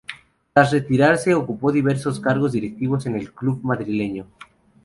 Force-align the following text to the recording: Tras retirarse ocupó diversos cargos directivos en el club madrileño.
Tras 0.51 0.71
retirarse 0.71 1.35
ocupó 1.35 1.71
diversos 1.71 2.19
cargos 2.19 2.53
directivos 2.53 3.05
en 3.05 3.17
el 3.17 3.31
club 3.31 3.59
madrileño. 3.61 4.25